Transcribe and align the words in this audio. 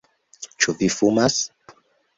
Ĉu 0.63 0.75
vi 0.81 0.89
fumas? 0.97 1.41